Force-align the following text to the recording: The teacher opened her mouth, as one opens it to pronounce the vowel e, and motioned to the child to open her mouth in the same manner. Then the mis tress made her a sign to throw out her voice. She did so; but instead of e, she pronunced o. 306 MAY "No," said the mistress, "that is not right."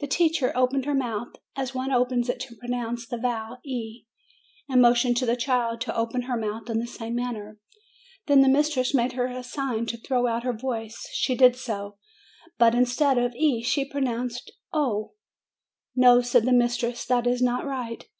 The 0.00 0.08
teacher 0.08 0.50
opened 0.56 0.84
her 0.84 0.96
mouth, 0.96 1.36
as 1.54 1.76
one 1.76 1.92
opens 1.92 2.28
it 2.28 2.40
to 2.40 2.56
pronounce 2.56 3.06
the 3.06 3.16
vowel 3.18 3.58
e, 3.64 4.04
and 4.68 4.82
motioned 4.82 5.16
to 5.18 5.26
the 5.26 5.36
child 5.36 5.80
to 5.82 5.96
open 5.96 6.22
her 6.22 6.36
mouth 6.36 6.68
in 6.68 6.80
the 6.80 6.88
same 6.88 7.14
manner. 7.14 7.60
Then 8.26 8.40
the 8.40 8.48
mis 8.48 8.70
tress 8.70 8.92
made 8.92 9.12
her 9.12 9.26
a 9.26 9.44
sign 9.44 9.86
to 9.86 9.96
throw 9.96 10.26
out 10.26 10.42
her 10.42 10.52
voice. 10.54 11.08
She 11.12 11.36
did 11.36 11.54
so; 11.54 11.98
but 12.58 12.74
instead 12.74 13.16
of 13.16 13.32
e, 13.36 13.62
she 13.62 13.84
pronunced 13.84 14.50
o. 14.72 15.12
306 15.94 15.94
MAY 15.96 16.02
"No," 16.02 16.20
said 16.20 16.44
the 16.46 16.52
mistress, 16.58 17.04
"that 17.04 17.24
is 17.24 17.40
not 17.40 17.64
right." 17.64 18.06